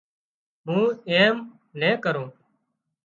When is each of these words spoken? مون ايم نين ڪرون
مون 0.65 0.85
ايم 1.11 1.35
نين 1.79 1.95
ڪرون 2.03 2.27